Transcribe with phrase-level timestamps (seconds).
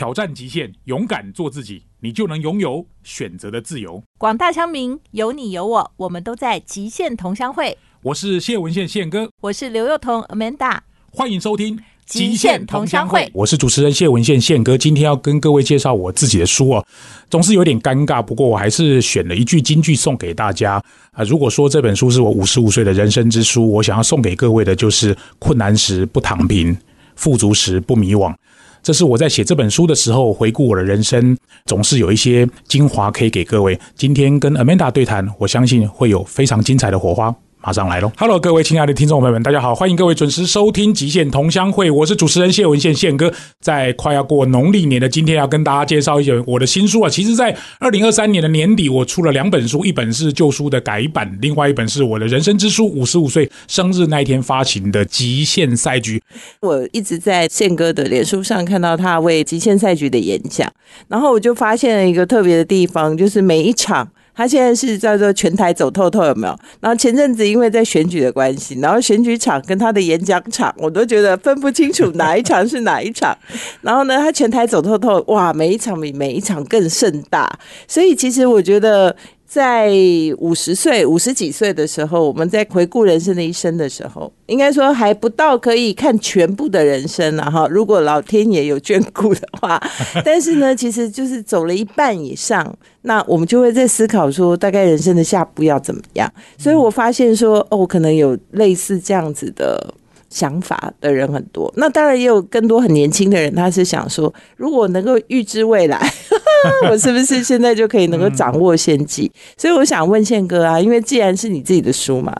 [0.00, 4.02] 挑战极限，勇敢做自己，你就能拥有选择的自由。
[4.16, 7.76] 广大乡民，有你有我，我们都在极限同乡会。
[8.00, 10.78] 我是谢文宪宪哥，我是刘幼彤 Amanda，
[11.12, 11.76] 欢迎收听
[12.06, 13.20] 《极限同乡会》。
[13.34, 16.86] 我是主持人谢文宪宪哥，今天要跟各位介绍我自己的书哦，
[17.28, 20.82] 总是有点尴尬，不过我还是选了一句金句送给大家
[21.12, 21.22] 啊。
[21.24, 26.74] 如果说这本书是我五十五岁的人生之书，我想要送给各位的就是：困难时不躺平，
[27.16, 28.34] 富足时不迷惘。
[28.82, 31.36] 这是我在写这本书的时候回顾我的人生，
[31.66, 33.78] 总是有一些精华可以给各位。
[33.94, 37.34] 今天跟 Amanda 对谈，我相信会有非常精彩的火花。
[37.62, 43.30] 马上来喽！Hello，各位亲爱的听众朋友们，大家好，欢迎各位准时收听《极限同乡会》，我是主持人谢文宪宪哥。
[43.60, 47.10] 在快要过农历年的今天，要跟大家介绍一些我的新书啊。
[47.10, 56.18] 其实，在二零二三年的年底，我出了两本书，一本是旧书的改版，另外一本是我的人生之书，五十五岁生日那一天发行的《极限赛局》。
[56.60, 60.72] 我一直在宪哥的脸书上看到他为《极限赛局》的演讲，
[61.08, 64.08] 然后我就发现了一个特别的地方，就是每一场。
[64.34, 66.58] 他现在是叫做全台走透透，有没有？
[66.80, 73.36] 然后前阵子因为在选举的关系，然后选举场跟他的演讲场，我都觉得分不清楚哪一场是哪一场。
[73.82, 77.50] 然后呢，他全台走透透，哇，每一场比每一场更盛大。
[77.86, 79.14] 所以其实我觉得。
[79.52, 79.90] 在
[80.38, 87.66] 五十岁、五十几岁的时候，我们在回顾人生的一生的时候，应该说还不到可以看全部的人生了哈。
[87.68, 89.82] 如果老天爷有眷顾的话，
[90.24, 96.32] 但是呢，其实就是走了一半以上，那我们就会在思考说，大概人生的下步要怎么样。
[96.56, 99.92] 所以我发现说，哦，可能有类似这样子的
[100.30, 101.70] 想法的人很多。
[101.76, 106.00] 那当然也有更多很年轻的人，他是想说，如果能够预知未来。
[106.90, 109.30] 我是不是现在就可以能够掌握先机？
[109.56, 112.36] 所以我想问宪哥啊，因为既然是你自己的书嘛，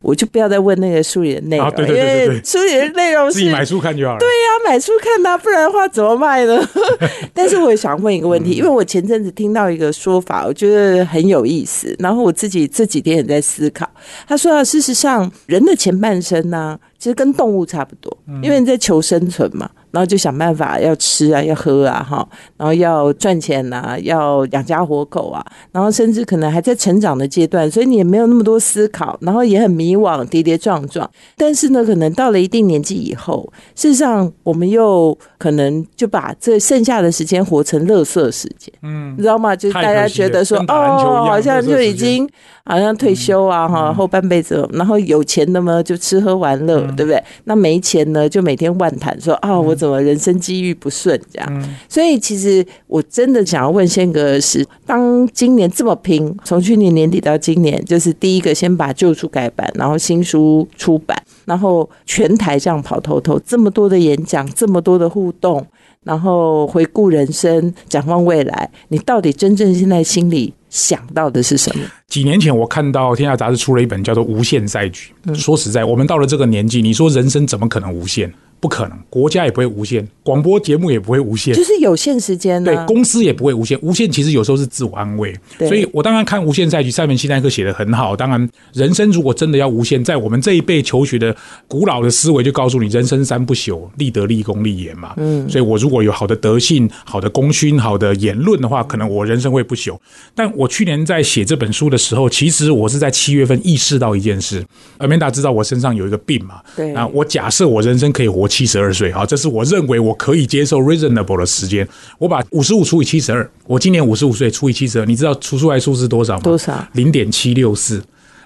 [0.00, 4.18] 我就不要再问那个书里的内容，因为书里的内容是自己买书看就好了。
[4.18, 6.58] 对呀，买书看呐，不然的话怎么卖呢？
[7.34, 13.88] 但是我也想问一个问题，因为我前阵子听到一个说法，我觉得很有意思，然后我自己这几天也在思考。
[14.26, 19.70] 他说啊，事实上人的前半生呢，其实跟动物差不多，因为你在求生存嘛。
[19.94, 25.40] 然后就想办法要吃啊，要喝啊，哈，然后要赚钱呐，要养家活口啊，
[25.70, 31.08] 然后甚至可能还在成长的阶段，所以你也没有那么多思考，然后也很迷惘，跌跌撞撞。
[31.36, 39.54] 但是呢，可能到了一定年纪以后，事实上我们又可能就把这剩下的时间活成乐色时间，嗯，你知道吗？
[39.54, 42.28] 就是大家觉得说，哦，好像就已经
[42.64, 47.22] 好像退休啊，哈，后半辈子，然后有钱的嘛就吃喝玩乐，对不对？
[47.44, 49.72] 那没钱呢，就每天万谈说，啊，我。
[49.84, 65.64] 什么人生机遇不顺这样，所以其实我真的想要问宪哥的是，当今年这么拼，从去年年底到今年，就是第一个先把旧书改版，然后新书出版，然后全台这样跑透透，这么多的演讲，这么多的互动，
[66.02, 71.84] 然后回顾人生，展望未来，你到底真正现在心里想到的是什么？
[72.08, 78.32] 几年前我看到《天下杂志》出了一本叫做《无限赛局》，说实在，我们到了这个年纪，你说人生怎么可能无限？
[78.64, 82.64] 不可能，国家也不会无限，广播节目也不会无限，就是有限时间。
[82.64, 85.38] 对，公司也不会无限，无限其实有时候是自我安慰。
[85.58, 88.16] 所以我当然看《无限赛局》，塞门西奈克写的很好。
[88.16, 91.36] 当然，人生如果真的要无限，在我们这一辈求学的
[91.68, 95.12] 古老的思维就告诉你，人生三不朽：立德、立功、立言嘛。
[95.18, 99.94] 嗯，所以我如果有好的德性、好的功勋、好的言论的话，可能我人生会不朽。
[100.34, 104.64] 但我去年在写这本书的时候，其实我是在七月份意识到一件事。
[104.96, 106.62] 阿曼达知道我身上有一个病嘛？
[106.74, 109.26] 对啊，我假设我人生可以活七十二岁，好。
[109.26, 111.86] 这是我认为我可以接受 reasonable 的时间。
[112.18, 116.42] 我把五十五除以七十二，我今年五十五岁除以七十二，你知道除出来数是多少吗？
[116.44, 116.86] 多少？
[116.92, 118.00] 零点七六四。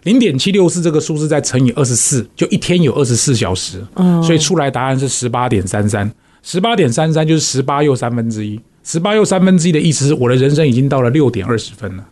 [0.05, 3.85] 零点七六四这个数字再乘以二十四，就一天有二十四小时。
[3.97, 6.11] 嗯，所以出来答案是十八点三三。
[6.43, 8.59] 十八点三三就是十八又三分之一。
[8.83, 12.05] 十八又三分之一的意思是，我的人生已经到了六点二十分了。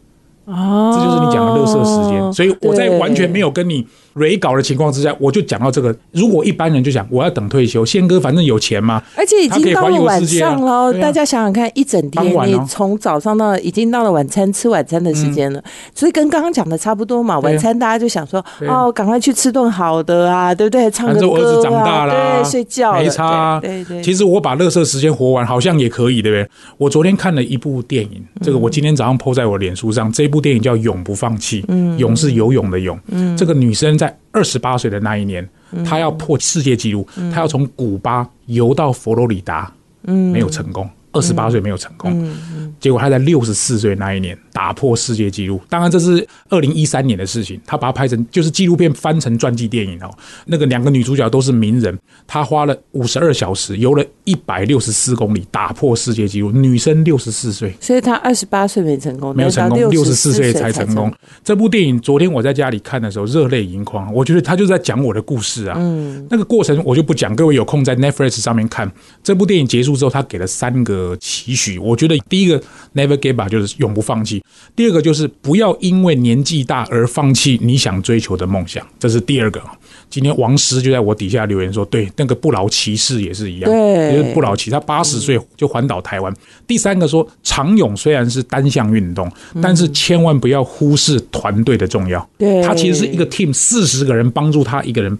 [0.45, 2.33] 哦，这就是你讲的乐色时间。
[2.35, 3.87] 所以我在完全没有跟你。
[4.17, 5.95] 蕊稿的情况之下，我就讲到这个。
[6.13, 10.93] 如果一般人就想我要等退休，宪哥反正有钱嘛，而且已经到了晚上了。
[10.95, 15.63] 大家想想看，一整天你从早上到已经到了晚餐吃晚餐的时间了，
[15.95, 17.39] 所以跟刚刚讲的差不多嘛。
[17.41, 20.91] 晚餐大家就想说哦，赶快去吃顿好的啊，对不对？
[20.91, 22.07] 唱个歌啊，
[22.43, 23.61] 对，睡觉没差。
[23.61, 24.03] 对对。
[24.03, 26.51] 其实我把乐色时间活完，好像也可以，对不对？
[26.79, 30.11] 我昨天看了一部电影，这个我今天早上 PO 在我脸书上。
[30.11, 34.06] 这部电影叫《永不放弃》，嗯，勇是游泳的泳，嗯，这个女生在。
[34.33, 35.49] 二十八岁的那一年，
[35.85, 39.73] 他要破世界纪录，他要从古巴游到佛罗里达，
[40.03, 40.89] 没有成功。
[41.17, 42.13] 二十八岁没有成功。
[42.23, 47.59] 嗯结果他在六十四岁那一年打破世界纪录，当然这是二零一三年的事情。
[47.65, 50.11] 他把它拍成就是纪录片翻成传记电影哦。
[50.45, 56.53] 那个两个女主角都是名人，她花了五十二小时游了一百六十四公里，打破世界纪录。
[56.53, 61.13] 女生六十四岁所以他二十八岁没成功，没有成功，六六十四岁才成成功。。
[61.43, 65.77] 这部电影昨天我在家里看的时候热泪盈眶，我觉得他就在讲我的故事啊。
[65.79, 68.93] 嗯，那个过程我就不讲，各位有空在 Netflix 上面看。
[69.23, 72.59] 这部电影结束之后，他给了三个期许，我觉得第一个
[72.95, 74.43] Never give up 就是永不放弃，
[74.75, 79.63] 第二个就是不要因为年纪大而放弃你想追求的梦想，这是第二个。
[80.09, 86.33] 今天王师就在我底下留言说，对，那个不老骑士也是一样，对就是不老骑，他八十岁就环岛台湾。
[86.67, 89.31] 第三个说，长泳虽然是单项运动，
[89.61, 92.27] 但是千万不要忽视团队的重要。
[92.39, 95.19] 对他其实是一个 team，四十个人帮助他一个人。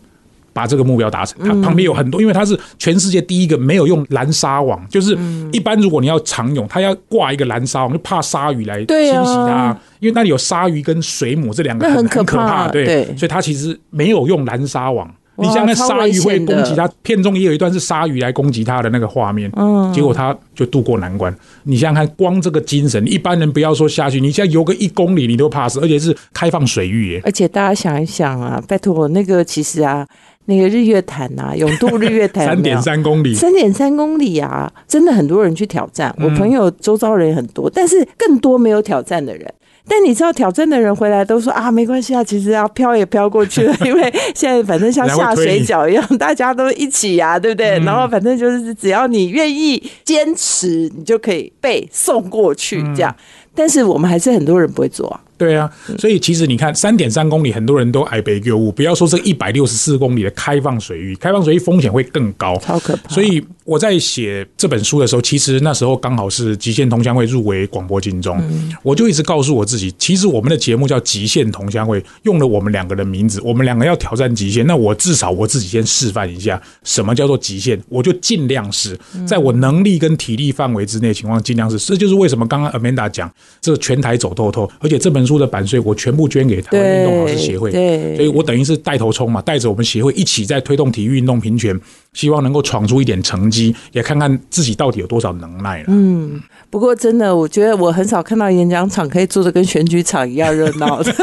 [0.57, 5.17] 把这个目标达成，它旁边有很多，因为它是全世界第一个没有用蓝沙网，就是
[5.53, 15.13] 一般如果你要长泳，它要挂一个蓝沙网，就怕鲨鱼来侵袭它，因为那里有鲨鱼跟水母这两个很很可怕怕，对，所以它其实没有用蓝沙网。
[15.39, 19.93] 你像那超鲨鱼会攻击它，片中也有一段是鲨鱼来攻击它的那个画面，嗯。
[19.93, 21.31] 结果它就渡过难关。
[21.65, 27.21] 你想想看，光这个精神，一般人不要说下去，你现在游个一公里你都怕死，而且是开放水域耶。
[27.23, 30.07] 而且大家想一想啊，拜托我那个其实啊，
[30.47, 36.15] 那个日月潭啊，永渡日月潭 三点三公里，三点三公里啊，真的很多人去挑战。
[36.19, 39.53] 嗯我朋友周遭人很多，但是更多没有挑战的人。
[39.89, 47.79] 但你知道挑战的人回来都说啊，没关系啊，其实啊飘也飘过去了， 因为现在反正像下水饺一样，大家都一起呀、对不对？
[47.79, 53.15] 嗯然后反正就是只要你愿意坚持，你就可以被送过去这样。
[53.55, 55.21] 但是我们还是很多人不会做啊。
[55.39, 63.09] 对啊，所以其实你看，三点三公里，很多人都矮北购物，不要说这一百六十四公里的开放水域，开放水域风险会更高，超可怕。
[63.09, 68.41] 所以我在写这本书的时候，其实那时候刚好是极限同乡会入围广播金钟，
[68.83, 83.31] 我就一直告诉我自己，其实我们的节目叫极限同乡会，用了我们两个的名字，我们两个要挑战极限，那我至少我自己先示范一下什么叫做极限，我就尽量是在我能力跟体力范围之内情况，尽量是，这就是为什么刚刚 Amanda 讲
[83.61, 91.79] 这个全台走透透，而且这本书的版税我全部捐给台湾运动老师协会，对所以我等于是带头冲嘛，带着我们协会一起在推动体育运动平权，
[92.13, 95.87] 希望能够闯出一点成绩，也看看自己到底有多少能耐了。
[95.89, 96.41] 嗯，
[96.71, 101.13] 不过真的，我觉得我很少看到演讲场可以做的跟选举场一样热闹的。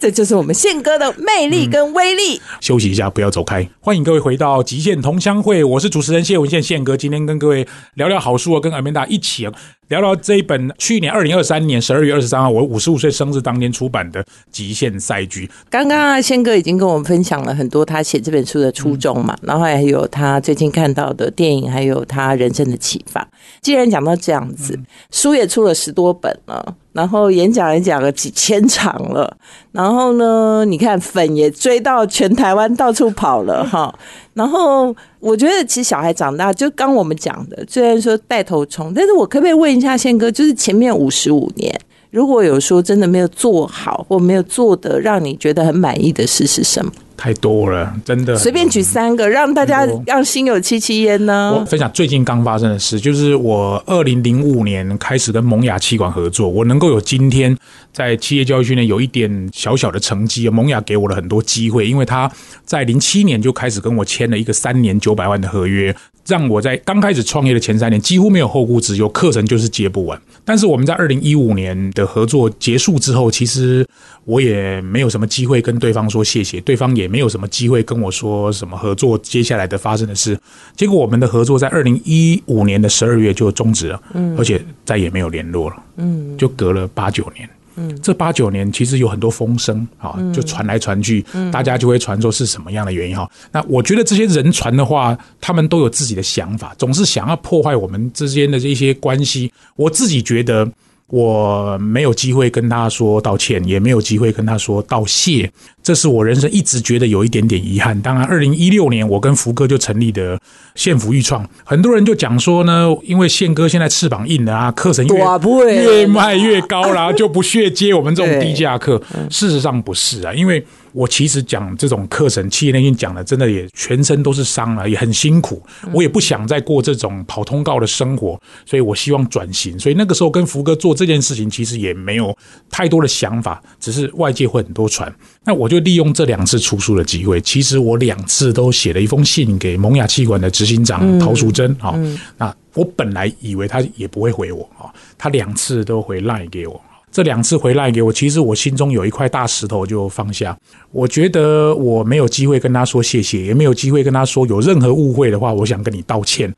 [0.00, 2.40] 这就是我们宪哥的魅力跟威力。
[2.60, 3.66] 休息一下，不要走开。
[3.80, 6.96] 欢迎各位回到极限同乡会，我是主持人谢文宪宪哥。
[6.96, 9.52] 今天跟各位聊聊好书啊，跟 Amanda 一起啊
[9.88, 15.46] 聊聊这一本去年二零二三年十二月二十三号我五十五岁生日当天出版的《极限赛局》。
[15.70, 23.28] 刚刚啊，宪哥已经跟我们分享了很多他写这本书的初衷嘛，然后还有他最近看到的电影，还有他人生的启发。
[23.60, 24.76] 既然讲到这样子，
[25.12, 29.36] 书也出了十多本了，然后演讲也讲了几千场了，
[29.70, 33.96] 然后呢，你看粉也追到全台湾到处跑了哈。
[34.36, 41.74] 然后我觉得，其实小孩长大，就刚我们讲的，虽然说带头冲，但是我可不可以问一下宪哥，就是前面五十五年，
[42.10, 46.92] 如果有说真的没有做好，或没有做的让你觉得很满意的事是什么？
[47.16, 48.36] 太多了，真的。
[48.36, 51.64] 随便举三个，让大家让心有戚戚焉呢我呢。
[51.64, 57.56] 分享最近刚发生的事，就是我二零零五年开始跟萌芽气管合作，我能够有今天
[57.96, 62.30] 在企业教育训练有一点小小的成绩，萌芽给我了很多机会，因为他
[62.62, 65.96] 在零七年就开始跟我签了一个三年九百万的合约，
[66.26, 70.20] 让我在刚开始创业的前三年几乎没有后顾之忧，课程就是接不完。
[70.44, 73.88] 但是我们在二零一五年的合作结束之后，其实
[74.26, 80.38] 我也没有什么机会跟对方说谢谢，对方也没有什么机会跟我说什么合作接下来的发生的事。
[80.76, 84.02] 结果我们的合作在二零一五年的十二月就终止了，
[84.36, 87.48] 而且再也没有联络了，嗯，就隔了八九年。
[87.76, 93.30] 嗯，这八九年其实有很多风声啊，就传来传去，大家就会传说是什么样的原因哈。
[93.52, 99.52] 那我觉得这些人传的话，他们都有自己的想法，总是想要破坏我们之间的这些关系。
[99.76, 100.68] 我自己觉得。
[101.08, 105.48] 我没有机会跟他说道歉，也没有机会跟他说道谢，
[105.86, 107.96] 这是我人生一直觉得有一点点遗憾。
[108.00, 110.36] 当然，二零一六年我跟福哥就成立的
[110.74, 119.00] 县福育创，很多人就讲说呢，因为宪哥现在翅膀硬了啊，课程越越卖越高啦，就不屑接我们这种低价课。
[119.30, 125.62] 事实上不是啊，因为我其实讲这种课程，企业内训讲的，真的也全身都是伤了，也很辛苦。
[125.92, 129.78] 我也不想再过这种跑通告的生活，所以我希望转型。
[129.78, 132.36] 所以那个时候跟福哥做这件事情，其实也没有
[132.68, 135.14] 太多的想法，只是外界会很多传。
[135.44, 141.74] 那我就利用这两次出书的机会，其实我两次都写了一封信给萌芽气管的执行长陶淑珍。
[141.78, 141.98] 好，
[142.36, 146.80] 那我本来以为他也不会回我啊，他两次都回赖给我。
[147.12, 150.54] 这两次回来给我，其实我心中有一块大石头就放下。
[150.92, 156.54] 我觉得我没有机会跟他说谢谢，也没有机会跟他说有任何误会的话，我想跟你道歉。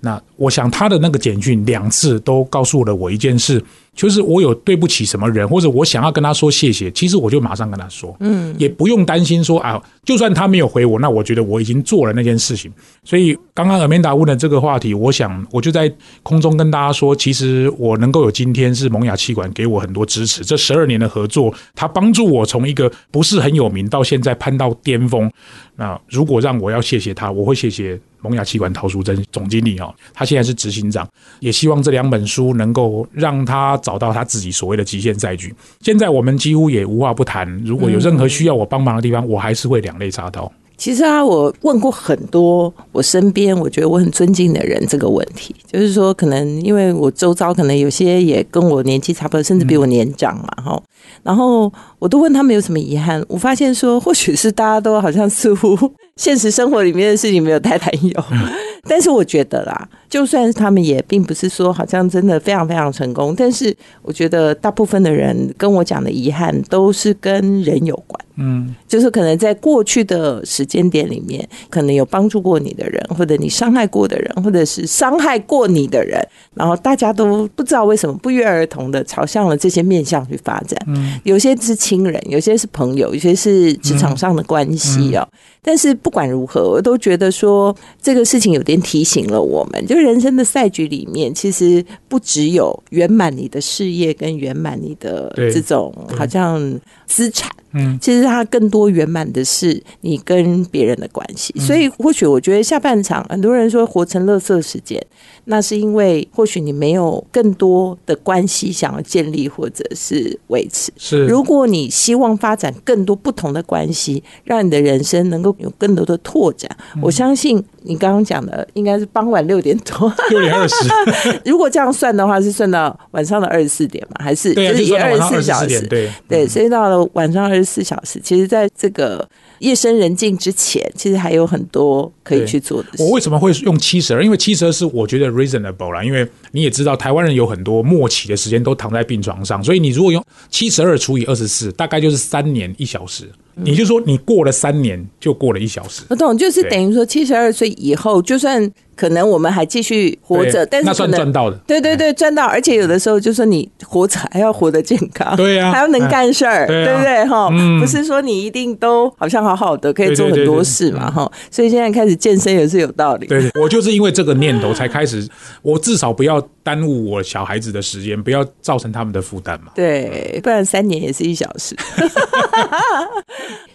[0.00, 3.64] 那我想他的那个简讯两次都告诉了我一件事。
[3.94, 12.72] 就是我有对不起什么人，或者我想要跟他说谢谢，其实我就马上跟他说，嗯，也不用担心说啊，就算他没有回我，那我觉得我已经做了那件事情。
[13.04, 25.30] 所以刚刚尔梅达问的这个话题，我想我就在空中跟大家说，其实我能够有今天是萌芽气管给我很多支持，这十二年的合作，他帮助我从一个不是很有名到现在攀到巅峰。
[25.76, 31.06] 那如果让我要谢谢他，我会谢谢萌芽气管陶淑珍总经理哦，他现在是执行长，
[31.38, 33.78] 也希望这两本书能够让他。
[33.84, 35.54] 找到他自己所谓的极限赛局。
[35.80, 37.46] 现在我们几乎也无话不谈。
[37.66, 40.50] 如果有任何需要我帮忙的地方，我还是会两肋插刀。
[40.78, 50.82] 其实啊，我问过很多我身边我觉得我很尊敬的人这个问题，就是说，可能因为我周遭可能有些也跟我年纪差不多，甚至比我年长嘛，哈。
[51.22, 55.76] 然后我都问他们有什么遗憾，我发现说，或许是大家都好像似乎
[56.16, 58.24] 现实生活里面的事情没有太太有。
[58.86, 76.20] 但是我觉得啦，就算是他们也并不是说好像真的非常非常成功，但是我觉得大部分的人跟我讲的遗憾都是跟人有关，嗯，就是可能在过去的时间点里面，可能有帮助过你的人，或者你伤害过的人，或者是伤害过你的人，
[76.54, 85.26] 然后大家都不知道为什么不约而同的朝向了这些面向去发展，嗯，有些是亲人，有些是朋友，有些是职场上的关系哦。
[85.62, 97.50] 但是不管如何，我都觉得说这个事情有点提醒了我们，就人生的赛局里面，其实不只有圆满你的事业跟圆满你的这种好像资产。
[97.74, 105.04] 嗯，其实它更多圆满的是你跟别人的关系，所以或许我觉得下半场很多人说活成乐色时间，
[105.44, 110.92] 那是因为或许你没有更多的关系想要建立或者是维持。
[110.96, 116.70] 是，如果你希望发展更多不同的关系，让你的人生能够有更多的拓展，
[117.02, 120.74] 我相信你刚刚讲的应该是傍晚六点多，六点二十。
[121.44, 124.24] 如果这样算的话，是算到晚上的二十四点嘛？
[124.24, 125.80] 还是就是也二十四小时？
[125.88, 127.64] 对对，所以到了晚上二十。
[127.64, 129.26] 四小时，其实，在这个
[129.60, 132.88] 夜深人静之前，其实还有很多可以去做的。
[132.98, 134.24] 我为什么会用七十二？
[134.24, 136.02] 因为七十二是我觉得 reasonable 啦。
[136.02, 143.30] 因为你也知道，台湾人有很多末期的时间都躺在病床上，所以你如果用七十二除以二十四，大概就是三年一小时。
[143.56, 146.02] 你就说你过了三年，就过了一小时。
[146.08, 148.70] 我懂，就是等于说七十二岁以后，就算。
[148.96, 151.56] 可能我们还继续活着，但是那算赚到的。
[151.66, 157.24] 对对对，赚到，而且有的时候就说你活着还要活得健康，对呀，还要能干事儿，对不对？
[157.26, 157.48] 哈，
[157.80, 161.30] 不是说你一定都好像好好的可以做很多事嘛，哈。
[161.50, 163.26] 所以现在开始健身也是有道理。
[163.26, 165.26] 对，我就是因为这个念头才开始，
[165.62, 169.72] 我至少不要耽误我小孩子的时间，不要造成他们的负担嘛。
[169.74, 171.76] 对，不然三年也是一小时。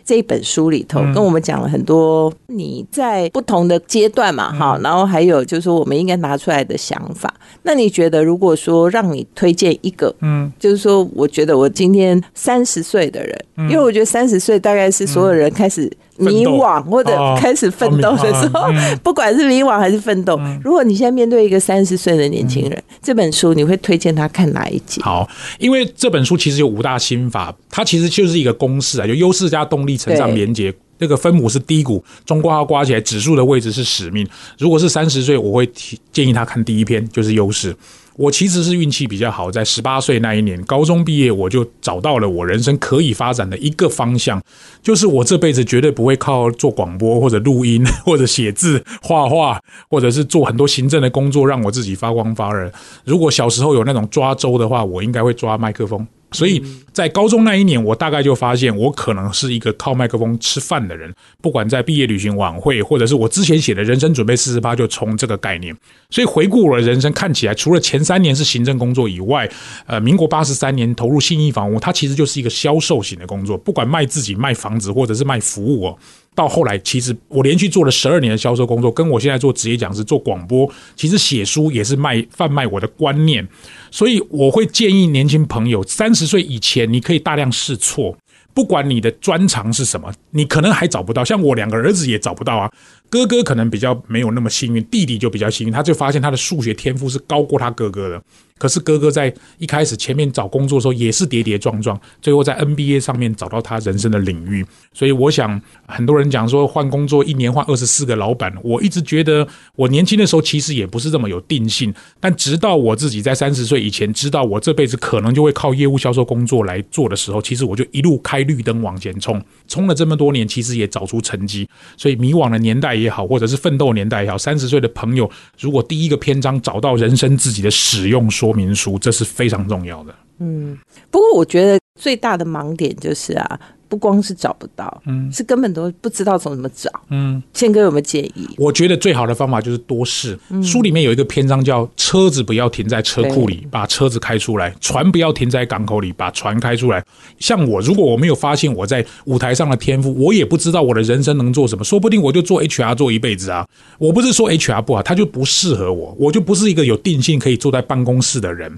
[0.06, 7.34] 这一本书里头跟我们讲了很多你在不同的阶段嘛，哈，然后还有就是说我们应该拿出来的想法。
[7.63, 15.92] 那你觉得如果说让你推荐一个，嗯，就是说我觉得我今天三十岁的人，因为我觉得三十岁大概是所有人开始。
[16.22, 18.68] 迷惘或者开始奋斗的时候，
[19.01, 25.01] 不管是迷惘还是奋斗，如果你现在面对一个三十岁的年轻人，这本书你会推荐他看哪一集？
[25.01, 25.25] 好，
[25.60, 34.27] 因为这本书其实有五大心法，它其实就是一个公式啊，就优势加动力乘上连接，那个分母是低谷，中括号刮起来，指数的位置是使命。
[34.58, 37.75] 如果是三十岁，我会提建议他看第一篇，就是优势。
[38.15, 44.44] 我其实是运气比较好，在十八岁那一年高中毕业，我就找到了我人生可以发展的一个方向，
[44.84, 49.58] 就是我这辈子绝对不会靠做广播或者录音或者写字、画画，
[49.89, 52.70] 或者是做很多行政的工作让我自己发光发热。
[53.06, 56.06] 如果小时候有那种抓周的话，我应该会抓麦克风。
[56.31, 61.13] 所以在高中那一年，我大概就发现，我可能是一个靠麦克风吃饭的人。
[61.41, 65.75] 不管在毕业旅行晚会，或者是我之前写的人生准备四十八，就从这个概念。
[66.09, 69.50] 所以回顾我的人生，看起来除了前三年是行政工作以外，
[69.88, 75.98] 呃，民国八十三年投入信义房屋，它其实就是一个销售型的工作，不管卖自己卖房子，或者是卖服务哦。
[76.39, 83.46] 到后来，其实我连续做了十二年的销售工作，跟我现在做职业讲师、做广播，其实写书也是卖贩卖我的观念。
[83.91, 88.17] 所以我会建议年轻朋友，三十岁以前你可以大量试错，
[88.53, 91.25] 不管你的专长是什么，你可能还找不到。
[91.25, 92.72] 像我两个儿子也找不到啊。
[93.10, 98.22] 哥哥可能比较没有那么幸运，弟弟就比较幸运，他就发现他的数学天赋是高过他哥哥的。
[98.60, 104.66] 可是哥哥在一开始前面找工作的时候也是跌跌撞撞，最后在 NBA 上面找到他人生的领域。
[104.94, 109.48] 所以我想，很多人讲说换工作一年换二十四个老板，我一直觉得
[109.78, 111.94] 我年轻的时候其实也不是这么有定性。
[112.20, 121.66] 但直到我自己在三十岁以前知道我这辈子可能就会靠业务销售工作来做的时候，其实我就一路开绿灯往前冲，冲了这么多年，其实也找出成绩。
[121.96, 125.27] 所以迷惘的年代也好，或者是奋斗年代也好，三十岁的朋友，
[125.60, 128.50] 如果第一个篇章找到人生自己的使用说。
[128.60, 130.13] 明书，这是非常重要的。
[130.39, 130.77] 嗯，
[131.12, 133.60] 不过我觉得最大的盲点就是啊。
[133.89, 137.41] 不光是找不到，嗯，是根本都不知道从怎么找，嗯。
[137.55, 138.48] 宪哥有没有建议？
[138.55, 140.38] 我觉得最好的方法就是多试。
[140.62, 147.03] 书里面有一个篇章叫“车子不要停在车库里，把车子开出来；船不要停在港口里，把船开出来。”
[147.39, 151.84] 像我，如果我没有发现我在舞台上的天赋，我也不知道我的人生能做什么。
[151.84, 153.67] 说不定我就做 HR 做一辈子啊！
[153.98, 158.77] 我不是说 HR 不好，他就不适合我，我就不是一个有定性可以坐在办公室的人。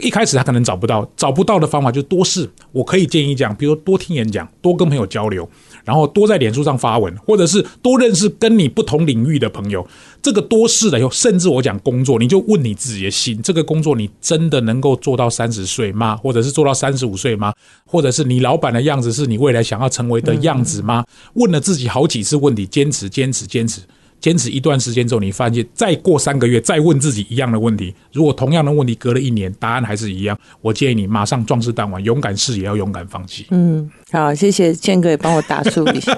[0.00, 2.48] 一开始他可能找不到，找不到的方法就多试。
[2.72, 5.48] 我可以建议讲，比如多听演讲，多跟朋友交流，
[5.84, 9.86] 然后多在脸书上发文，或者是多认识跟你不同领域的朋友。
[10.20, 16.16] 这个多试了以后，甚至我讲工作，你就问你自己的心：这个工作你真的能够做到三十岁吗？
[16.16, 17.52] 或者是做到三十五岁吗？
[17.86, 21.04] 或者是你老板的样子是你未来想要成为的样子吗？
[21.34, 23.80] 问了自己好几次问题，坚持，坚持，坚持。
[24.22, 33.46] 坚持一段时间之后，你发现再过三个月再问自己一样的问题，如果同样的问题隔了一年，答案还是一样，我建议你马上壮士断腕，勇敢试也要勇敢放弃。
[33.50, 36.16] 嗯，好，谢谢建哥也帮我打书一下。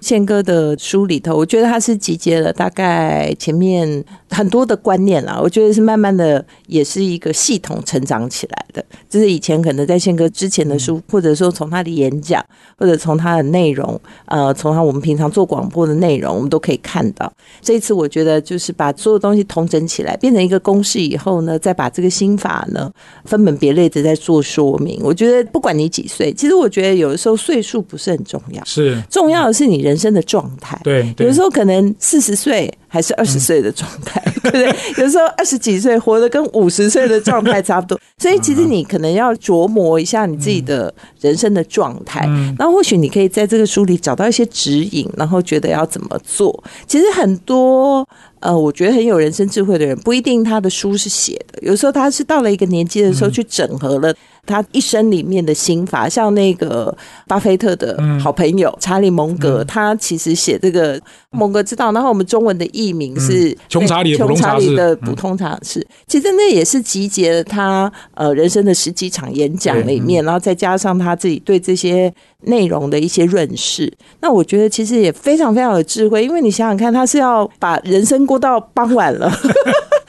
[0.00, 4.04] 宪哥的书里头，我觉得他是集结了大概前面
[4.34, 5.40] 很多的观念啦。
[5.42, 8.84] 我觉得是慢慢的，也是一个系统成长起来的。
[9.08, 12.44] 就是以前可能在宪哥之前的书，或者说从他的演讲，
[12.76, 17.32] 或者从他的内容，呃，从他我们平常做广播的内容，我们都可以看到。
[17.62, 22.92] 这一次我觉得就是把所有东西统整起来，变成一个公式以后呢，再把这个心法呢
[23.24, 25.00] 分门别类的在做说明。
[25.02, 29.94] 我觉得不管你几岁，其实我觉得有的时候岁数不是很重要，是重要的是你人。
[29.94, 35.02] 人生的状态，对，有时候可能四十岁还是二十岁的状态， 对不对？
[35.02, 42.20] 有时候二十几岁活得跟五十岁的状态差不多， 所以其实你可能要琢磨一下你自己的人生的状态，
[42.56, 46.62] 然后或许你可以在这个书里找到一些指引，然后觉得要怎么做。
[46.86, 48.06] 其实很多
[48.38, 54.14] 呃，我觉得很有人生智慧的人，不一定他的书是写的，有时候他是到了一个年纪的时候去整合了。
[54.46, 73.92] 他一生里面的心法，像那个巴菲特的好朋友查理蒙格，他其实写这个蒙格之道，然后我们中文的译名是《穷查理穷查理的普通常识》，其实那也是集结了他呃人生的十几场演讲里面，然后再加上他自己对这些内容的一些认识。
[74.20, 79.32] 那我觉得其实也非常非常有智慧，因为你想想看，他是要把人生过到傍晚了。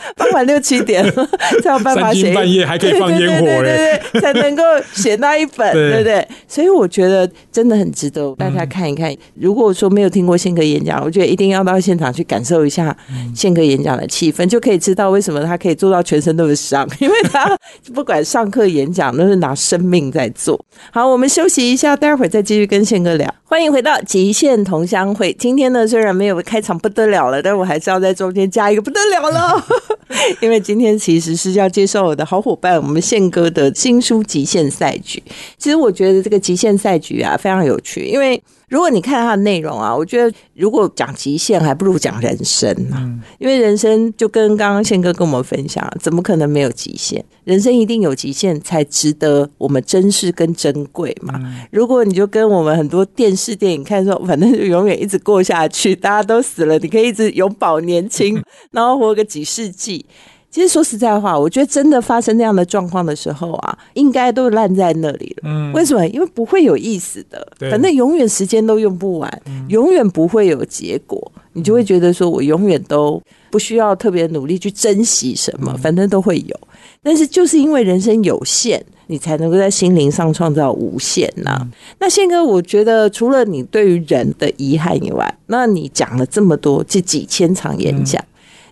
[0.15, 1.03] 傍晚六七点
[1.63, 4.63] 才有办法写，半夜还可以放烟火嘞，才能够
[4.93, 6.27] 写那一本， 对不对？
[6.47, 9.13] 所以我觉得真的很值得大家看一看。
[9.35, 12.95] 如果说没有听过宪哥演讲，我觉得一定要到现场去感受一下
[13.35, 17.57] 宪哥演讲的气氛，就可以知道为什么他可以做到全身都是伤，因为他
[17.93, 20.59] 不管上课演讲都是拿生命在做。
[20.91, 23.33] 好，我们休息一下，待会儿再继续跟宪哥聊。
[23.47, 25.31] 欢迎回到极限同乡会。
[25.33, 29.65] 今天呢，虽然没有开场不得了了，但我还是要在中间加一个不得了了。
[30.41, 35.21] 因为今天其实是要介绍我的好伙伴，我们宪哥的新书《极限赛局》。
[35.57, 38.41] 其实我觉得这个《极限赛局》啊非常有趣，因为。
[38.67, 43.19] 如果你看它的内容啊，我觉得如果讲极限，还不如讲人生呢。
[43.37, 47.23] 因为人生就跟刚刚宪哥跟我们分享，怎么可能没有极限？
[47.43, 51.39] 人生一定有极限，才值得我们珍视跟珍贵嘛。
[51.71, 60.05] 如果你就跟我们很多电视电影看说，反正就永远一直过下去，大家都死了，你可以一直永葆年轻， 然后活个几世纪。
[60.55, 65.43] 其实说实在话，我觉得真的发生那样的状况的时候啊，应该都烂在那里了。
[65.43, 66.07] 嗯，为什么？
[66.07, 76.57] 因为不会有意思的，反正永远时间都用不完，永远不会有结果，你就会觉得说我永远都不需要特别努力去珍惜什么，反正都会有。
[77.03, 81.67] 但是就是因为人生有限，你才能够在心灵上创造无限呐。
[81.99, 88.23] 那宪哥，我觉得除了你对于人的遗憾以外，那你讲了这么多，这几千场演讲。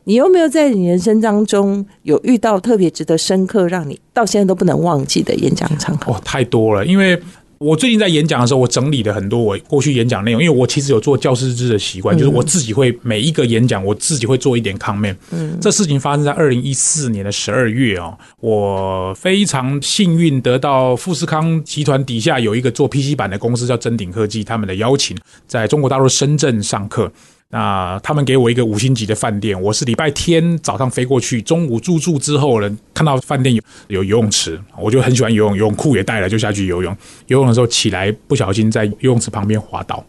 [0.05, 6.13] 你有没有在你人生当中有遇到特别值得深刻、让你到现在都不能忘记的演讲场合？
[6.13, 7.21] 哦，太多了，因为。
[7.59, 15.15] 我最近在演讲的时候，我整理了很多我过去演讲内容，因为我其实有做教师制的习惯，就是我自己会每一个演讲，我自己会做一点 comment。
[15.31, 25.15] 嗯，这事情发生在二零一四年的十二月哦，我非常幸运得到富士康集团底下有一个做 PC 版的公司叫臻鼎科技他们的邀请，
[25.47, 27.09] 在中国大陆深圳上课。
[27.53, 36.97] 那他们给我一个五星级的饭店，我是礼拜天早上飞过去，中午入住之后呢，看到饭店有有游泳池，我就很喜欢游泳，游泳裤也带了，就下去游泳。
[37.27, 40.03] 游泳的时候起来不小心在游泳池旁边滑倒，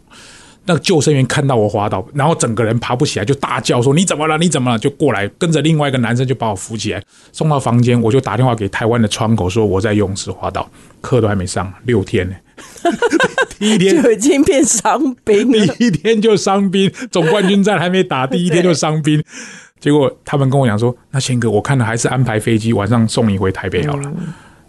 [0.65, 4.39] 那个救生员看到我滑倒，然后整个人爬不起来，就大叫说：“你怎么了？
[4.39, 8.01] 你怎么了？”就过来跟着另外一个男生就把我扶起来，送到房间。
[8.01, 10.67] 我就打电话给台湾的窗口说：“我在游泳池滑倒，
[11.03, 12.35] 课都还没上，六天呢。”
[13.59, 15.67] 第一天就已经变伤兵了。
[15.75, 19.23] 第一天就伤兵，总冠军战还没打，第一天就伤兵。
[19.81, 24.13] 结果他们跟我讲说：“那宪哥，我看了还是安排飞机晚上送你回台北好了。”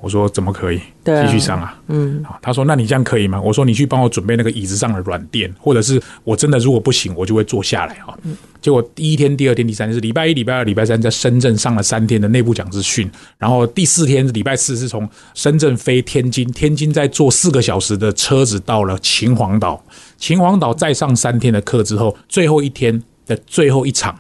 [0.02, 0.80] 我说：“怎么可以？
[1.04, 8.14] 继续上啊。”嗯，好，他说：“那你这样可以吗？”我说：“你去帮我准备那个椅子上的软垫，或者是我真的如果不行，我就会坐下来啊。”
[8.62, 19.84] 结果第一天、第二天、第三天是礼拜一、礼拜二、礼拜三在深圳上了三天的内部讲师训，然后第四天礼拜四是从深圳飞天津，天津再坐四个小时的车子到了秦皇岛，
[20.18, 24.18] 秦皇岛再上三天的课之后，最后一天的最后一场。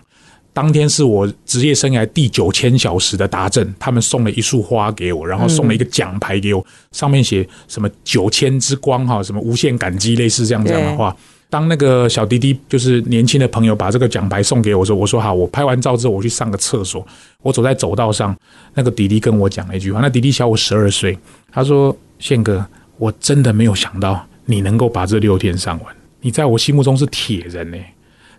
[0.55, 11.13] 当天是我职业生涯第九千小时的达阵，他们送了一束花给我，然后送了一个奖牌给我，上面写什么九千之光哈，什么无限感激，类似这样这样的话。
[11.49, 17.05] 当那个小弟弟就是年轻的朋友把这个奖牌送给我说，我说好，我拍完照之后我去上个厕所，
[17.41, 18.33] 我走在走道上，
[18.73, 21.17] 那个弟弟跟我讲了一句话，那弟弟小我十二岁，
[21.51, 22.65] 他说：“宪哥，
[22.97, 27.77] 我真的没有想到你能够把这六天上完，你在我心目中是铁人呢、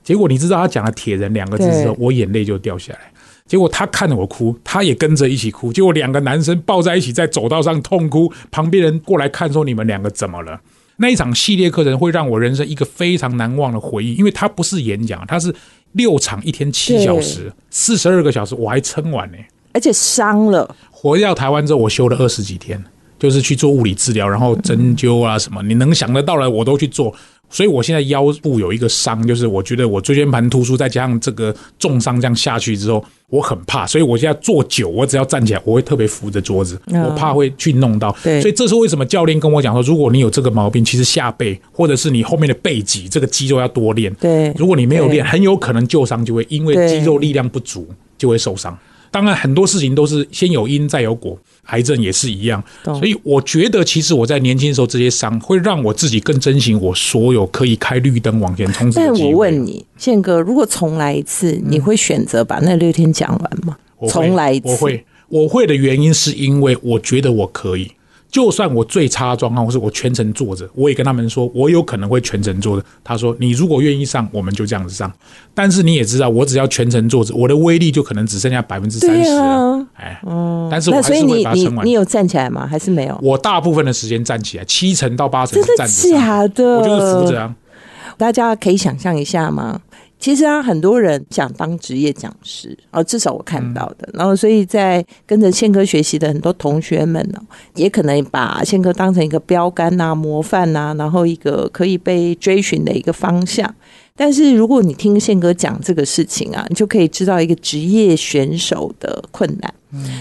[0.07, 3.01] 结果你知道他讲了“铁人”两个字之后对，我眼泪就掉下来。
[3.45, 5.73] 结果他看着我哭，他也跟着一起哭。
[5.73, 10.61] 结果两个男生抱在一起在走道上痛哭，旁边人过来看说：“你们两个怎么了？”
[10.99, 15.53] 那一场系列课程会让我人生一个非常难忘的回忆，因为它不是演讲，它是
[15.93, 19.37] 六场，一天七小时，四十二个小时，我还撑完呢、
[19.73, 22.83] 而且伤了，回到台湾之后，我休了二十几天，
[23.19, 27.13] 就是去做物理治疗，然后针灸啊什么，你能想得到的我都去做。
[27.49, 38.15] 所以我现在腰部有一个伤，就是我觉得我椎间盘突出，再加上这个重伤这样下去之后，我很怕，所以我现在坐久，我只要站起来，我会特别扶着桌子，嗯我怕会去弄到。
[38.23, 44.13] 对所以这是为什么教练跟我讲说，如果你有这个毛病，其实下背或者是你后面的背脊这个肌肉要多练。
[44.15, 48.77] 对如果你没有练，很有可能旧伤就会因为肌肉力量不足就会受伤。
[49.17, 52.63] 当然，很多事情都是先有因再有果，癌症也是一样。
[52.85, 59.09] 所以我觉得，其实我在年轻的时候这些伤会让我自己更珍惜我所有可以开绿灯往前冲但。
[59.15, 63.79] 我问你，宪哥，如果重来一次，你会选择把那六天讲完吗？
[64.11, 67.93] 重来一次，我会，我会的原因是因为我觉得我可以。
[68.31, 72.85] 就算我最差的状况，或是我全程坐着，我也跟他们说，我有可能会全程坐着。
[73.03, 75.11] 他说，你如果愿意上，我们就这样子上。
[75.55, 79.43] 但是你也知道，我只要全程坐着，我的威力就可能只剩下百分之三对十了。
[79.43, 80.21] 啊，哎，
[80.71, 81.93] 但是我还是会把它撑完你。
[81.93, 82.67] 有站起来吗？
[82.67, 83.19] 还是没有？
[83.23, 86.79] 我大部分的时间站起来，七成到八成是站着上，假的？
[86.79, 87.55] 我就是扶着啊。
[88.19, 89.81] 大家可以想象一下吗？
[90.19, 94.09] 其实啊，很多人想当职业讲师哦，至少我看到的。
[94.15, 97.41] 然后，所以在跟着宪哥学习的很多同学们呢，
[97.75, 103.73] 也可能把宪哥当成一个标杆呐、模范呐、然后一个可以被追寻的一个方向。
[104.17, 109.73] 但是，如果你听宪哥讲这个事情啊，你就可以知道一个职业选手的困难。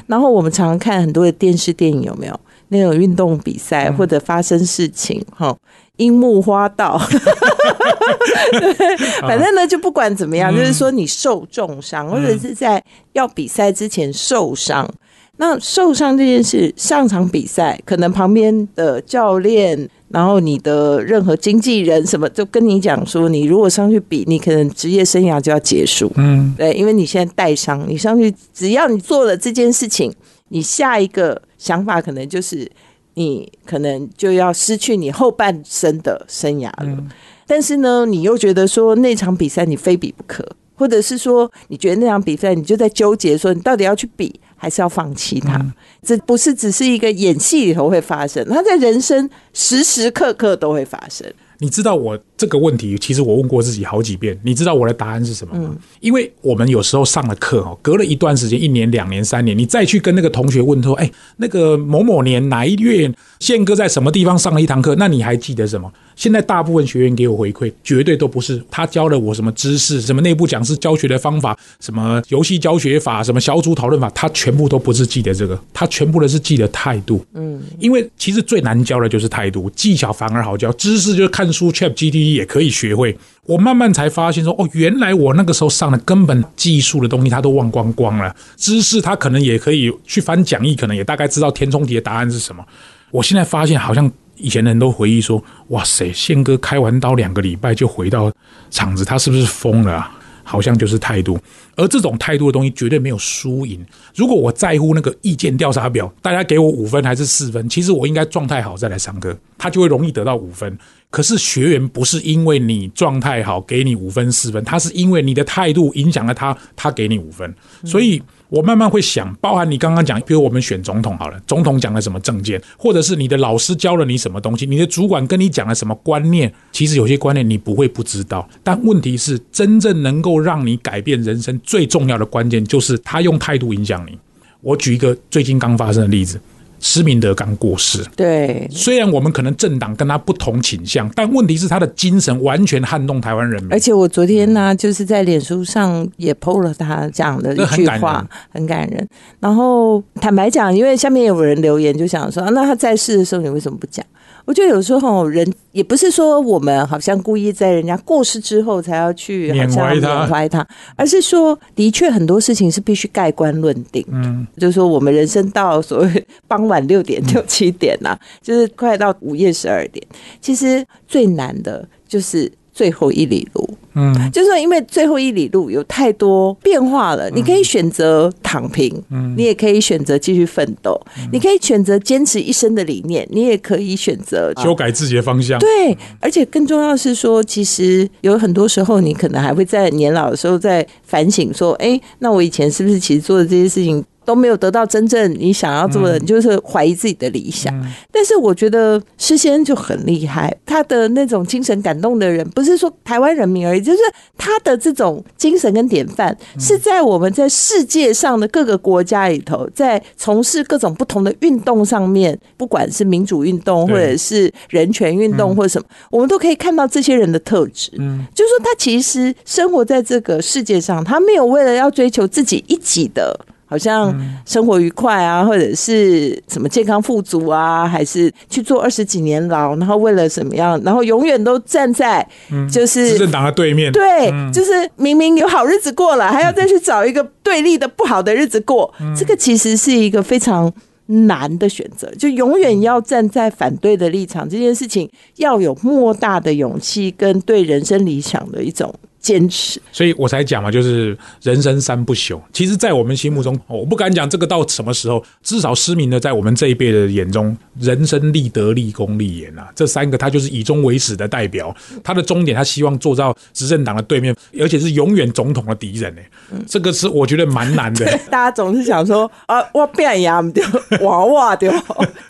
[0.08, 5.56] 然后我们常常看很多的电视电影，有没有那种运动比赛或者发生事情哈？
[5.98, 7.00] 樱木花道，
[8.52, 14.90] 对，反正呢，就不管怎么样，就是说你受重伤，或者是在要比赛之前受伤。
[15.38, 26.10] 那受伤这件事，上场比赛可能旁边的教练，然后你的任何经纪人什么，就跟你讲说，你如果上去比，你可能职业生涯就要结束。
[26.16, 30.10] 嗯，对，因为你现在带伤，你上去只要你做了这件事情，
[30.48, 32.72] 你下一个想法可能就是
[33.16, 37.04] 你可能就要失去你后半生的生涯了。
[37.48, 45.60] 但是呢，你又觉得说那场比赛你非比不可，或者是说你觉得那场比赛你就在纠结说你到底要去比还是要放弃它？
[46.02, 51.32] 这不是只是一个演戏里头会发生，它在人生时时刻刻都会发生。
[51.60, 54.40] 你知道我这个问题，其实我问过自己好几遍。
[54.44, 55.76] 你知道我的答案是什么吗？
[56.00, 63.12] 因为我们有时候上了课哦，隔了一段时间，一年、两年、三年，你再去跟那个同学问说：“哎，那个某某年哪一月，
[63.46, 64.96] 宪哥在什么地方上了一堂课？
[64.96, 77.24] 那你还记得什么？”现在大部分学员给我回馈，绝对都不是他教了我什么知识，什么内部讲师教学的方法，什么游戏教学法，什么小组讨论法，他全部都不是记得这个，他全部都是记得态度。
[77.34, 83.16] 嗯，因为其实最难教的就是态度，技巧反而好教，知识就是看书 Chat G T 也可以学会。
[83.46, 92.66] 我慢慢才发现说，哦，原来我那个时候上的根本技术的东西他都忘光光了，知识他可能也可以去翻讲义，可能也大概知道填充题的答案是什么。
[93.12, 94.12] 我现在发现好像。
[94.38, 98.30] 以前的人都回忆说：“哇塞，宪哥开完刀两个礼拜就回到
[98.70, 100.12] 厂子，他是不是疯了？
[100.44, 101.40] 好像就是态度。
[101.78, 103.80] 而这种态度的东西绝对没有输赢。
[104.14, 107.70] 如果我在乎那个意见调查表，大家给我五分还是四分？
[107.70, 110.78] 其实我应该状态好再来上课，他就会容易得到五分。
[111.10, 117.56] 可是学员不是因为你状态好给你五分四分，他是因为你的态度影响了他，他给你五分。
[117.86, 118.22] 所以。”
[118.56, 134.18] 我慢慢会想，包含你刚刚讲，比如我们选总统好了，总统讲了什么政见，或者是你的老师教了你什么东西，你的主管跟你讲了什么观念，其实有些观念你不会不知道，但问题是，真正能够让你改变人生最重要的关键，就是他用态度影响你。
[134.62, 136.40] 我举一个最近刚发生的例子。
[136.88, 143.74] 施明德刚过世，对，虽然我们可能政党跟他不同倾向，但问题是他的精神完全撼动台湾人民。
[143.74, 149.08] 而且我昨天呢，就是在脸书上也 PO 了他讲的一句话，很感人。
[149.40, 154.06] 然后坦白讲，因为下面有人留言就想说，那他在世的时候你为什么不讲？
[154.46, 164.06] 我觉得有时候人也不是说我们好像故意在人家过世之后才要去缅怀他，缅怀他，而是说的确很多事情是必须盖棺论定。
[164.10, 170.06] 嗯，就是说我们人生到所谓傍晚六点六七点呐，就是快到午夜十二点，
[170.40, 173.68] 其实最难的就是最后一里路。
[173.98, 181.00] 嗯，就是因为最后一里路有太多变化了，你可以选择躺平，嗯，你也可以选择继续奋斗，
[181.32, 185.58] 你可以选择坚持一生的理念，你也可以选择修改自己的方向。
[185.60, 194.04] 对，而且更重要是说，其实有很多时候，你可能还会在年老的时候在反省，说，哎，那我以前是不是其实做的这些事情？
[194.26, 197.74] 都没有得到真正你想要做的，你就是怀疑自己的理想。
[198.12, 204.00] 但是我觉得诗仙就很厉害，他的那种精神感动的人，不是说台湾人民而已，就是
[204.38, 217.92] 他的这种精神跟典范，是在我们在世界上的各个国家里头，在从事各种不同的运动上面，不管是民主运动或者是人权运动或者什么，我们都可以看到这些人的特质。
[217.98, 223.40] 嗯，就是说他其实生活在这个世界上，他没有为了要追求自己一己的。
[223.66, 232.26] 好像生活愉快啊，或者是什么健康富足啊，还是去做二十几年牢，然后为了什么样，然后永远都站在
[232.72, 240.72] 就是执政党的对面，对，就是明明有好日子过了，还要再去找一个对立的不好的日子过，这个其实是一个非常
[241.08, 248.94] 难的选择，就永远要站在反对的立场，这件事情要有莫大的勇气跟对人生理想的一种。
[249.26, 252.40] 坚持，所以我才讲嘛，就是人生三不朽。
[252.54, 261.76] 其实，在我们心目中，我不敢讲这个到什么时候，至少失明的，在我们这一辈的眼中，人生立德、立功、立言啊，这三个他就是以终为始的代表。
[262.04, 266.22] 他的终点，他希望坐到执政党的对面，而且是永远总统的敌人呢。
[266.68, 268.06] 这个是我觉得蛮难的。
[268.30, 270.64] 大家总是想说啊，我变样对，
[271.02, 271.72] 娃娃对，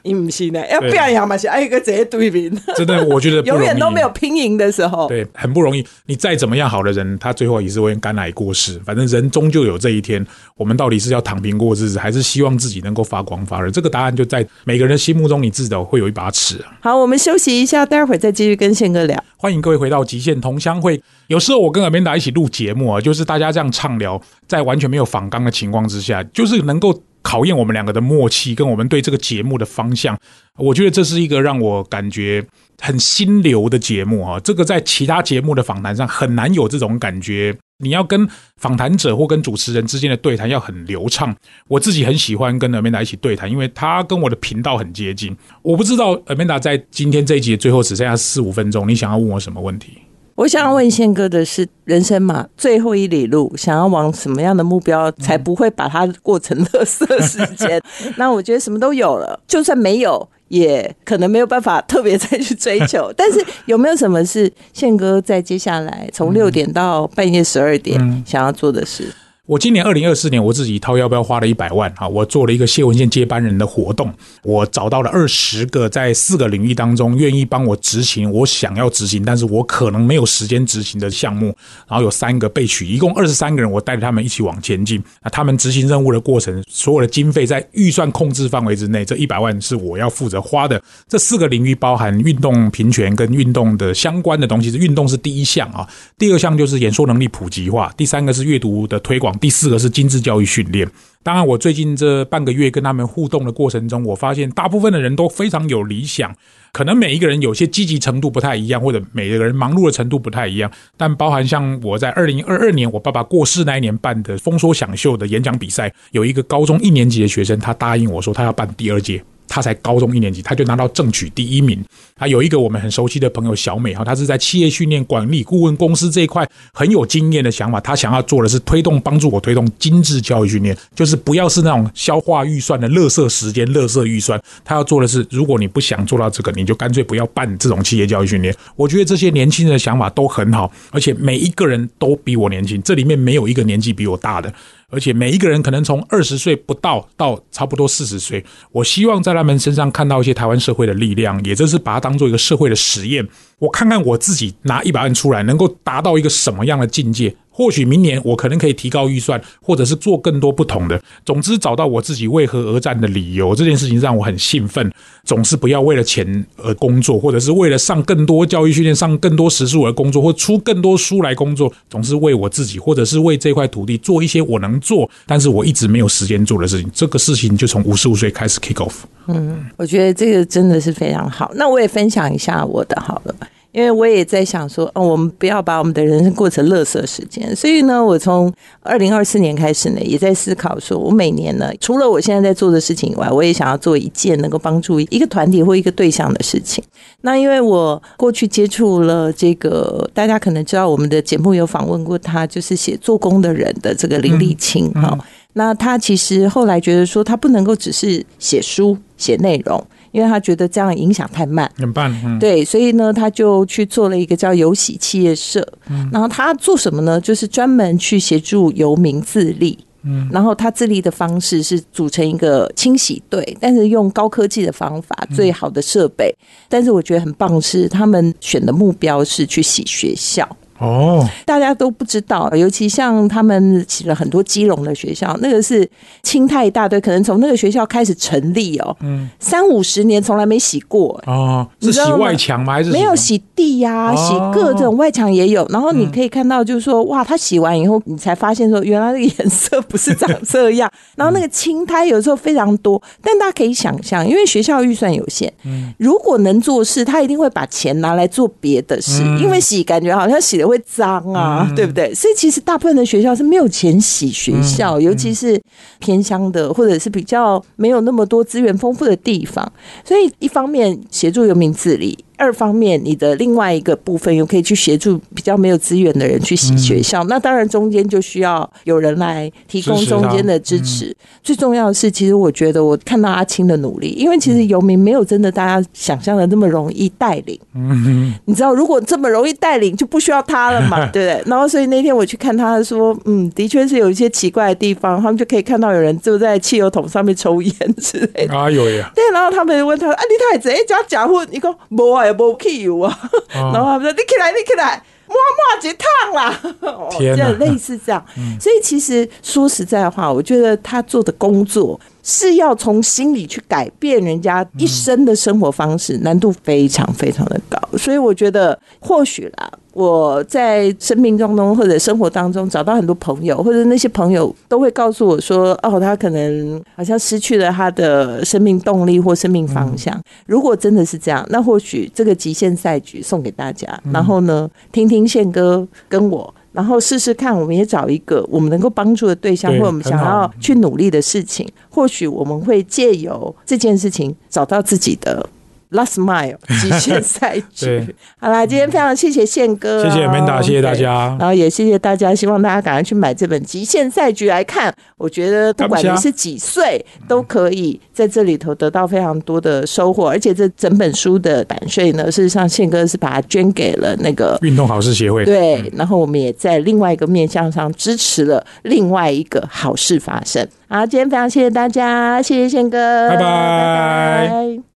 [0.03, 0.65] 你不是呢？
[0.71, 2.49] 要变样嘛，是爱一个直接对面。
[2.77, 5.09] 真的，我觉得 永远都没有拼赢的时候。
[5.09, 5.85] 对，很不容易。
[6.05, 6.84] 你再怎么样好。
[6.85, 8.79] 的人，他最后也是会肝癌过世。
[8.85, 10.25] 反正人终究有这一天。
[10.55, 13.69] 我们到底是要躺平过日子，还是希望自己能够发光发热？
[13.69, 16.63] 这个答案就在每个人心目中，你自己会有一把尺。
[16.79, 19.21] 好，我们休息一下，待会儿再继续跟宪哥聊。
[19.35, 21.01] 欢迎各位回到极限同乡会。
[21.27, 30.17] 有时候我跟阿明达一起录节目啊，就是大家这样畅聊，在完全没有仿纲的情况之下，就是能够考验我们两个的默契，跟我们对这个节目的方向。
[30.57, 32.45] 我觉得这是一个让我感觉。
[32.81, 37.55] 很心流的节目啊，这个在其他节目的访谈上很难有这种感觉。
[37.79, 41.35] 你要跟访谈者或跟主持人之间的对谈要很流畅。
[41.67, 45.35] 我自己很喜欢跟 Amanda 一起对谈，因为他跟我的频道很接近。
[45.61, 49.97] 我不知道 Amanda 在今天这一集最后只剩下四五分钟，你想要问我什么问题？
[50.35, 57.81] 我想要问宪哥的是，人生嘛，最后一里路，想要往什么样的目标才不会把它过成乐色时间？
[58.15, 60.29] 那我觉得什么都有了，就算没有。
[60.47, 69.07] 也可能没有办法特别再去追求， 但是有没有什么是宪哥在接下来从六点到半夜十二点想要做的事？
[69.47, 81.55] 我今年二零二四年，我自己掏腰包花了一百万啊，我做了一个谢文宪接班人的活动，我找到了二十个在四个领域当中愿意帮我执行我想要执行，但是我可能没有时间执行的项目，
[81.87, 84.99] 然后有三个被取，一共二十三个人，我带着他们一起往前进。
[85.21, 90.81] 那他们执行任务的过程，所有的经费在预算控制范围之内，这一百万是我要负责花的。
[91.07, 99.34] 这四个领域包含运动平权跟运动的相关的东西，运动是第一项啊，第二项就是演说能力普及化，第三个是阅读的推广。
[99.37, 100.89] 第四个是精致教育训练。
[101.23, 106.35] 当然，我最近这半个月跟他们互动的过程中，我发现大部分的人都非常有理想。
[106.71, 110.69] 可能每一个人有些积极程度不太一样，或者每个人忙碌的程度不太一样。
[110.97, 119.23] 但包含像我在二零二二年我爸爸过世那一年办的丰收享秀的演讲比赛，有一个高中一年级的学生，他答应我说他要办第二届。
[119.55, 121.81] 他才高中一年级，他就拿到正取第一名。
[122.15, 127.79] 啊，有一个我们很熟悉的朋友小美哈，她是在企业训练管理顾问公司这一块很有经验的想法。
[127.79, 134.37] 她想要做的是推动帮助我推动精致教育训练，就是不要是那种消化预算的乐色时间、乐色预算。
[134.65, 138.53] 他要做的是，如果你不想做到这个，你就干脆不要办这种企业教育训练。
[138.75, 144.53] 我觉得这些年轻人的想法都很好，而且每一个人都比我年轻，这里面没有一个年纪比我大的。
[144.89, 153.27] 而且每一个人可能从二十岁不到到差不多四十岁，我希望在他们身上看到一些台湾社会的力量，也就是把它当做一个社会的实验。
[153.59, 157.35] 我看看我自己拿一百万出来，能够达到一个什么样的境界。
[157.57, 161.01] 或许明年我可能可以提高预算，或者是做更多不同的。
[161.25, 164.91] 总之，找到我自己为何而战的理由，这件事情让我很兴奋。
[165.23, 171.71] 总是不要为了钱而工作，或者是为了上更多教育训练、上更多时数而工作，或出更多书来工作。
[171.89, 176.91] 总是为我自己，或者是为这块土地做一些我能做，但是我一直没有时间做的事情。
[176.93, 178.93] 这个事情就从五十五岁开始 kick off。
[179.27, 181.51] 嗯，我觉得这个真的是非常好。
[181.55, 183.33] 那我也分享一下我的好了。
[183.75, 187.53] 因为我也在想说，哦，我们不要把我们的人生过成乐色时间。
[187.53, 196.81] 所以呢，我从二零二四年开始呢，也在思考说，我每年呢，除了我现在在做的事情以外，我也想要做一件能够帮助一个团体或一个对象的事情。
[197.19, 205.19] 那因为我过去接触了这个，大家可能知道，我们的节目有访问过他，就是写做工的人的这个林立清哈。
[205.51, 209.85] 那他其实后来觉得说，他不能够只是写书写内容。
[210.15, 215.67] 因为他觉得这样影响太慢，很慢，对，所以呢，他就去做了一个叫“有喜企业社”。
[216.09, 217.19] 然后他做什么呢？
[217.19, 219.77] 就是专门去协助游民自立。
[220.03, 226.33] 嗯，然后他自立的方式是组成一个清洗队，但是用高科技的方法，最好的设备。
[226.69, 230.47] 但是我觉得很棒是，他们选的目标是去洗学校。
[230.79, 235.89] 哦，大家都不知道，尤其像他们起了很多基隆的学校，那个是
[236.23, 241.21] 清太一大堆，可能从那个学校开始成立哦，嗯，三五十年从来没洗过。
[241.25, 242.73] 哦，是洗外墙吗？
[242.73, 244.13] 还是没有洗地呀？
[244.15, 245.65] 洗各种外墙也有。
[245.69, 250.91] 然后你可以看到，就是说，哇，他洗完以后，你才发现说，原来那个颜色不是长这样。
[251.15, 260.75] 然后那个青苔有时候非常多，但大家可以想象，因为学校预算有限，嗯，如果能做事，他一定会把钱拿来做别的事，因为洗感觉好像洗的。
[260.75, 262.13] 会脏啊，对不对？
[262.13, 265.61] 所以其实大部分的学校是没有钱洗学校，尤其是
[265.99, 269.71] 偏乡的，或者是比较没有那么多资源丰富的地方。
[270.03, 272.17] 所以一方面协助游民自理。
[272.37, 281.15] 二方面，你的另外一个部分又可以去协助比较没有资源的人去洗学校，那当然中间就需要有人来提供中间的支持。
[281.43, 287.59] 最重要的是，其实我觉得我看到阿青的努力，因为其实游民没有真的大家想象的那么容易带领。
[287.73, 291.43] 嗯，你知道，如果这么容易带领，就不需要他了嘛， 对不对？
[291.49, 298.55] 然后，所以那天我去看他说，嗯，的确是有一些奇怪的地方，他们就可以看到有人坐在汽油桶上面抽烟之类的。
[298.55, 299.11] 啊，有呀。
[299.15, 302.24] 对，然后他们问他，啊，你太子哎，加假货，你讲无啊？
[302.25, 303.19] 也无去油啊，
[303.53, 306.59] 然后他们说：“你起来，你起来，摸摸几趟啦。
[307.11, 308.23] ”天哪，类似这样。
[308.59, 317.79] 所以其实说实在话，我觉得他做的工作是要从心里去改变人家一生的生活方式，难度非常非常的高。
[317.97, 319.71] 所以我觉得或许啦。
[319.95, 345.49] 我在生命当中或者生活当中找到很多朋友，或者那些朋友都会告诉我说：“哦，他可能好像失去了他的生命动力或生命方向。”如果真的是这样，那或许这个极限赛局送给大家，然后呢，听听宪哥跟我，然后试试看，我们也找一个我们能够帮助的对象，或我们想要去努力的事情，或许我们会借由这件事情找到自己的。
[345.95, 348.15] Last Mile 极限赛局。
[348.39, 351.35] 好啦，今天非常谢谢宪哥哦，谢谢 Amanda，谢谢大家。
[351.39, 354.93] 然后也谢谢大家，希望大家赶快去买这本《极限赛局》来看。
[355.17, 360.29] 我觉得不管你是几岁，都可以在这里头得到非常多的收获。
[360.29, 370.67] 而且这整本书的版税呢，事实上宪哥是把它捐给了那个运动好事协会，对，然后我们也在另外一个面向上支持了另外一个好事发生。
[370.87, 374.94] 好，今天非常谢谢大家，谢谢宪哥，拜拜拜拜